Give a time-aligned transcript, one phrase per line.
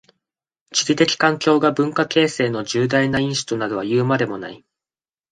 [0.71, 4.65] 地理的環境が文化形成の重大な因子となるはいうまでもない。